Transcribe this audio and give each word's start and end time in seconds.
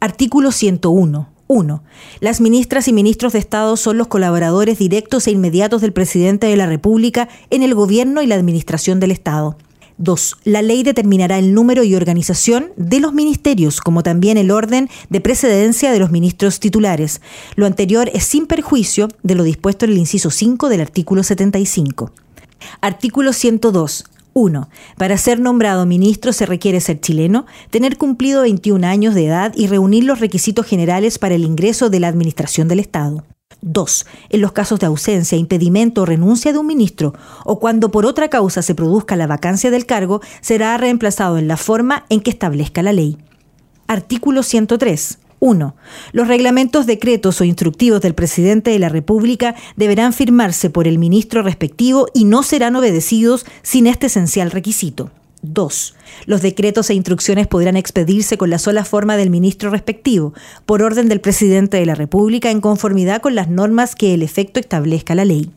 Artículo 0.00 0.52
101. 0.52 1.28
1. 1.48 1.82
Las 2.20 2.40
ministras 2.40 2.88
y 2.88 2.92
ministros 2.92 3.32
de 3.32 3.38
Estado 3.38 3.76
son 3.76 3.98
los 3.98 4.06
colaboradores 4.06 4.78
directos 4.78 5.26
e 5.26 5.30
inmediatos 5.32 5.80
del 5.80 5.92
presidente 5.92 6.46
de 6.46 6.56
la 6.56 6.66
República 6.66 7.28
en 7.50 7.62
el 7.62 7.74
gobierno 7.74 8.22
y 8.22 8.26
la 8.26 8.34
administración 8.34 9.00
del 9.00 9.10
Estado. 9.10 9.56
2. 9.96 10.36
La 10.44 10.62
ley 10.62 10.84
determinará 10.84 11.38
el 11.38 11.54
número 11.54 11.82
y 11.82 11.96
organización 11.96 12.70
de 12.76 13.00
los 13.00 13.12
ministerios, 13.12 13.80
como 13.80 14.04
también 14.04 14.36
el 14.36 14.52
orden 14.52 14.88
de 15.08 15.20
precedencia 15.20 15.90
de 15.90 15.98
los 15.98 16.12
ministros 16.12 16.60
titulares. 16.60 17.20
Lo 17.56 17.66
anterior 17.66 18.08
es 18.14 18.22
sin 18.22 18.46
perjuicio 18.46 19.08
de 19.24 19.34
lo 19.34 19.42
dispuesto 19.42 19.84
en 19.84 19.92
el 19.92 19.98
inciso 19.98 20.30
5 20.30 20.68
del 20.68 20.82
artículo 20.82 21.24
75. 21.24 22.12
Artículo 22.80 23.32
102. 23.32 24.04
1. 24.38 24.68
Para 24.96 25.18
ser 25.18 25.40
nombrado 25.40 25.84
ministro 25.84 26.32
se 26.32 26.46
requiere 26.46 26.80
ser 26.80 27.00
chileno, 27.00 27.46
tener 27.70 27.98
cumplido 27.98 28.42
21 28.42 28.86
años 28.86 29.14
de 29.14 29.26
edad 29.26 29.52
y 29.56 29.66
reunir 29.66 30.04
los 30.04 30.20
requisitos 30.20 30.66
generales 30.66 31.18
para 31.18 31.34
el 31.34 31.44
ingreso 31.44 31.90
de 31.90 32.00
la 32.00 32.08
Administración 32.08 32.68
del 32.68 32.80
Estado. 32.80 33.24
2. 33.60 34.06
En 34.30 34.40
los 34.40 34.52
casos 34.52 34.78
de 34.78 34.86
ausencia, 34.86 35.36
impedimento 35.36 36.02
o 36.02 36.06
renuncia 36.06 36.52
de 36.52 36.58
un 36.58 36.66
ministro 36.66 37.14
o 37.44 37.58
cuando 37.58 37.90
por 37.90 38.06
otra 38.06 38.28
causa 38.28 38.62
se 38.62 38.74
produzca 38.74 39.16
la 39.16 39.26
vacancia 39.26 39.70
del 39.70 39.86
cargo, 39.86 40.20
será 40.40 40.76
reemplazado 40.76 41.38
en 41.38 41.48
la 41.48 41.56
forma 41.56 42.04
en 42.08 42.20
que 42.20 42.30
establezca 42.30 42.82
la 42.82 42.92
ley. 42.92 43.18
Artículo 43.88 44.42
103. 44.42 45.18
1. 45.40 45.76
Los 46.12 46.28
reglamentos, 46.28 46.86
decretos 46.86 47.40
o 47.40 47.44
instructivos 47.44 48.00
del 48.00 48.14
presidente 48.14 48.70
de 48.70 48.78
la 48.78 48.88
República 48.88 49.54
deberán 49.76 50.12
firmarse 50.12 50.70
por 50.70 50.88
el 50.88 50.98
ministro 50.98 51.42
respectivo 51.42 52.08
y 52.14 52.24
no 52.24 52.42
serán 52.42 52.76
obedecidos 52.76 53.46
sin 53.62 53.86
este 53.86 54.06
esencial 54.06 54.50
requisito. 54.50 55.10
2. 55.42 55.94
Los 56.26 56.42
decretos 56.42 56.90
e 56.90 56.94
instrucciones 56.94 57.46
podrán 57.46 57.76
expedirse 57.76 58.36
con 58.36 58.50
la 58.50 58.58
sola 58.58 58.84
forma 58.84 59.16
del 59.16 59.30
ministro 59.30 59.70
respectivo, 59.70 60.34
por 60.66 60.82
orden 60.82 61.08
del 61.08 61.20
presidente 61.20 61.76
de 61.76 61.86
la 61.86 61.94
República, 61.94 62.50
en 62.50 62.60
conformidad 62.60 63.20
con 63.22 63.34
las 63.34 63.48
normas 63.48 63.94
que 63.94 64.14
el 64.14 64.22
efecto 64.22 64.58
establezca 64.58 65.14
la 65.14 65.24
ley. 65.24 65.50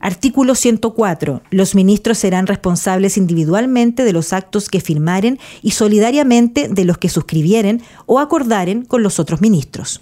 Artículo 0.00 0.54
104. 0.54 1.42
Los 1.50 1.74
ministros 1.74 2.18
serán 2.18 2.46
responsables 2.46 3.16
individualmente 3.16 4.04
de 4.04 4.12
los 4.12 4.32
actos 4.32 4.68
que 4.68 4.80
firmaren 4.80 5.38
y 5.62 5.72
solidariamente 5.72 6.68
de 6.68 6.84
los 6.84 6.98
que 6.98 7.08
suscribieren 7.08 7.82
o 8.06 8.20
acordaren 8.20 8.84
con 8.84 9.02
los 9.02 9.18
otros 9.18 9.40
ministros. 9.40 10.00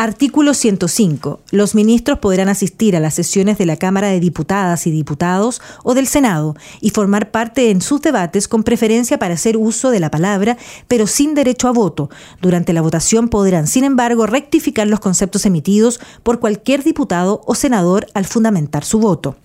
Artículo 0.00 0.54
105. 0.54 1.40
Los 1.50 1.74
ministros 1.74 2.20
podrán 2.20 2.48
asistir 2.48 2.96
a 2.96 3.00
las 3.00 3.12
sesiones 3.12 3.58
de 3.58 3.66
la 3.66 3.76
Cámara 3.76 4.08
de 4.08 4.18
Diputadas 4.18 4.86
y 4.86 4.90
Diputados 4.90 5.60
o 5.84 5.92
del 5.92 6.06
Senado 6.06 6.56
y 6.80 6.88
formar 6.88 7.30
parte 7.30 7.68
en 7.68 7.82
sus 7.82 8.00
debates 8.00 8.48
con 8.48 8.62
preferencia 8.62 9.18
para 9.18 9.34
hacer 9.34 9.58
uso 9.58 9.90
de 9.90 10.00
la 10.00 10.10
palabra, 10.10 10.56
pero 10.88 11.06
sin 11.06 11.34
derecho 11.34 11.68
a 11.68 11.72
voto. 11.72 12.08
Durante 12.40 12.72
la 12.72 12.80
votación 12.80 13.28
podrán, 13.28 13.66
sin 13.66 13.84
embargo, 13.84 14.26
rectificar 14.26 14.86
los 14.86 15.00
conceptos 15.00 15.44
emitidos 15.44 16.00
por 16.22 16.40
cualquier 16.40 16.82
diputado 16.82 17.42
o 17.44 17.54
senador 17.54 18.06
al 18.14 18.24
fundamentar 18.24 18.86
su 18.86 19.00
voto. 19.00 19.36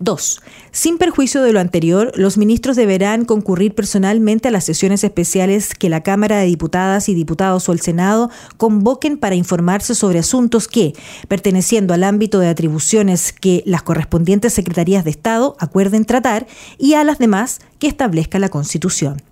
2. 0.00 0.40
Sin 0.72 0.98
perjuicio 0.98 1.42
de 1.42 1.52
lo 1.52 1.60
anterior, 1.60 2.12
los 2.16 2.38
ministros 2.38 2.76
deberán 2.76 3.24
concurrir 3.24 3.74
personalmente 3.74 4.48
a 4.48 4.50
las 4.50 4.64
sesiones 4.64 5.04
especiales 5.04 5.74
que 5.74 5.88
la 5.88 6.02
Cámara 6.02 6.38
de 6.38 6.46
Diputadas 6.46 7.08
y 7.08 7.14
Diputados 7.14 7.68
o 7.68 7.72
el 7.72 7.80
Senado 7.80 8.30
convoquen 8.56 9.18
para 9.18 9.34
informarse 9.34 9.94
sobre 9.94 10.18
asuntos 10.18 10.68
que, 10.68 10.94
perteneciendo 11.28 11.94
al 11.94 12.04
ámbito 12.04 12.38
de 12.38 12.48
atribuciones 12.48 13.32
que 13.32 13.62
las 13.66 13.82
correspondientes 13.82 14.52
secretarías 14.52 15.04
de 15.04 15.10
Estado 15.10 15.56
acuerden 15.58 16.04
tratar, 16.04 16.46
y 16.78 16.94
a 16.94 17.04
las 17.04 17.18
demás 17.18 17.60
que 17.78 17.86
establezca 17.86 18.38
la 18.38 18.48
Constitución. 18.48 19.22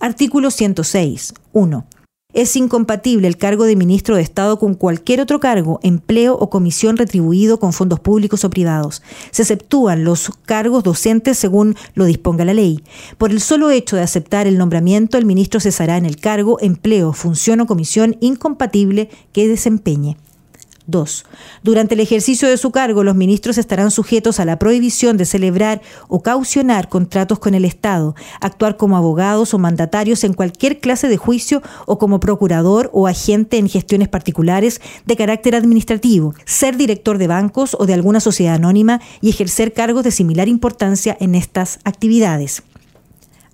Artículo 0.00 0.50
106. 0.50 1.34
1. 1.52 1.86
Es 2.34 2.56
incompatible 2.56 3.28
el 3.28 3.36
cargo 3.36 3.64
de 3.64 3.76
ministro 3.76 4.16
de 4.16 4.22
Estado 4.22 4.58
con 4.58 4.74
cualquier 4.74 5.20
otro 5.20 5.38
cargo, 5.38 5.80
empleo 5.82 6.34
o 6.34 6.48
comisión 6.48 6.96
retribuido 6.96 7.60
con 7.60 7.74
fondos 7.74 8.00
públicos 8.00 8.42
o 8.44 8.50
privados. 8.50 9.02
Se 9.30 9.42
exceptúan 9.42 10.04
los 10.04 10.30
cargos 10.46 10.82
docentes 10.82 11.36
según 11.36 11.76
lo 11.94 12.06
disponga 12.06 12.46
la 12.46 12.54
ley. 12.54 12.82
Por 13.18 13.32
el 13.32 13.40
solo 13.40 13.70
hecho 13.70 13.96
de 13.96 14.02
aceptar 14.02 14.46
el 14.46 14.56
nombramiento, 14.56 15.18
el 15.18 15.26
ministro 15.26 15.60
cesará 15.60 15.98
en 15.98 16.06
el 16.06 16.16
cargo, 16.16 16.58
empleo, 16.62 17.12
función 17.12 17.60
o 17.60 17.66
comisión 17.66 18.16
incompatible 18.20 19.10
que 19.32 19.46
desempeñe. 19.46 20.16
2. 20.86 21.24
Durante 21.62 21.94
el 21.94 22.00
ejercicio 22.00 22.48
de 22.48 22.56
su 22.56 22.70
cargo, 22.70 23.04
los 23.04 23.14
ministros 23.14 23.58
estarán 23.58 23.90
sujetos 23.90 24.40
a 24.40 24.44
la 24.44 24.58
prohibición 24.58 25.16
de 25.16 25.24
celebrar 25.24 25.82
o 26.08 26.22
caucionar 26.22 26.88
contratos 26.88 27.38
con 27.38 27.54
el 27.54 27.64
Estado, 27.64 28.14
actuar 28.40 28.76
como 28.76 28.96
abogados 28.96 29.54
o 29.54 29.58
mandatarios 29.58 30.24
en 30.24 30.34
cualquier 30.34 30.80
clase 30.80 31.08
de 31.08 31.16
juicio 31.16 31.62
o 31.86 31.98
como 31.98 32.20
procurador 32.20 32.90
o 32.92 33.06
agente 33.06 33.58
en 33.58 33.68
gestiones 33.68 34.08
particulares 34.08 34.80
de 35.06 35.16
carácter 35.16 35.54
administrativo, 35.54 36.34
ser 36.44 36.76
director 36.76 37.18
de 37.18 37.26
bancos 37.26 37.76
o 37.78 37.86
de 37.86 37.94
alguna 37.94 38.20
sociedad 38.20 38.54
anónima 38.54 39.00
y 39.20 39.30
ejercer 39.30 39.72
cargos 39.72 40.04
de 40.04 40.10
similar 40.10 40.48
importancia 40.48 41.16
en 41.20 41.34
estas 41.34 41.78
actividades. 41.84 42.62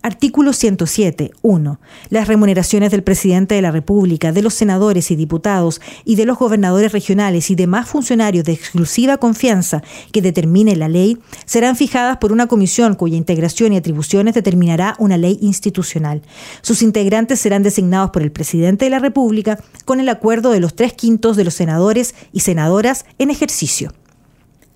Artículo 0.08 0.54
107. 0.54 1.32
1. 1.42 1.80
Las 2.08 2.28
remuneraciones 2.28 2.90
del 2.92 3.02
presidente 3.02 3.54
de 3.56 3.60
la 3.60 3.70
República, 3.70 4.32
de 4.32 4.40
los 4.40 4.54
senadores 4.54 5.10
y 5.10 5.16
diputados 5.16 5.82
y 6.06 6.14
de 6.14 6.24
los 6.24 6.38
gobernadores 6.38 6.92
regionales 6.92 7.50
y 7.50 7.56
demás 7.56 7.90
funcionarios 7.90 8.46
de 8.46 8.52
exclusiva 8.52 9.18
confianza 9.18 9.82
que 10.10 10.22
determine 10.22 10.76
la 10.76 10.88
ley 10.88 11.18
serán 11.44 11.76
fijadas 11.76 12.16
por 12.16 12.32
una 12.32 12.46
comisión 12.46 12.94
cuya 12.94 13.18
integración 13.18 13.74
y 13.74 13.76
atribuciones 13.76 14.32
determinará 14.32 14.96
una 14.98 15.18
ley 15.18 15.38
institucional. 15.42 16.22
Sus 16.62 16.80
integrantes 16.80 17.40
serán 17.40 17.62
designados 17.62 18.08
por 18.08 18.22
el 18.22 18.32
presidente 18.32 18.86
de 18.86 18.90
la 18.90 19.00
República 19.00 19.62
con 19.84 20.00
el 20.00 20.08
acuerdo 20.08 20.52
de 20.52 20.60
los 20.60 20.74
tres 20.74 20.94
quintos 20.94 21.36
de 21.36 21.44
los 21.44 21.52
senadores 21.52 22.14
y 22.32 22.40
senadoras 22.40 23.04
en 23.18 23.28
ejercicio. 23.28 23.92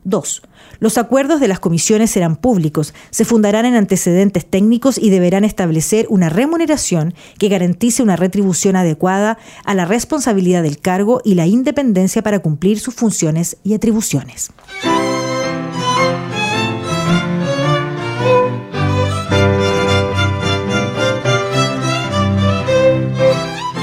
2. 0.05 0.43
Los 0.81 0.99
acuerdos 0.99 1.41
de 1.41 1.49
las 1.49 1.61
comisiones 1.61 2.11
serán 2.11 2.37
públicos, 2.37 2.95
se 3.11 3.25
fundarán 3.25 3.67
en 3.67 3.75
antecedentes 3.75 4.47
técnicos 4.47 4.99
y 4.99 5.11
deberán 5.11 5.45
establecer 5.45 6.07
una 6.09 6.29
remuneración 6.29 7.15
que 7.39 7.49
garantice 7.49 8.03
una 8.03 8.17
retribución 8.17 8.77
adecuada 8.77 9.39
a 9.65 9.75
la 9.75 9.85
responsabilidad 9.85 10.63
del 10.63 10.79
cargo 10.79 11.21
y 11.25 11.35
la 11.35 11.47
independencia 11.47 12.23
para 12.23 12.41
cumplir 12.41 12.81
sus 12.81 12.95
funciones 12.95 13.57
y 13.65 13.75
atribuciones. 13.75 14.51